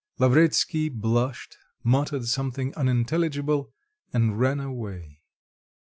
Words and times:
Lavretsky 0.17 0.89
blushed, 0.89 1.57
muttered 1.83 2.25
something 2.25 2.73
unintelligible, 2.73 3.71
and 4.11 4.39
ran 4.39 4.59
away. 4.59 5.21